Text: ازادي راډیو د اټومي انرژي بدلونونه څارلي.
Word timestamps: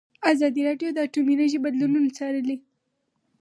ازادي 0.31 0.61
راډیو 0.69 0.89
د 0.93 0.97
اټومي 1.05 1.33
انرژي 1.35 1.59
بدلونونه 1.65 2.09
څارلي. 2.17 2.57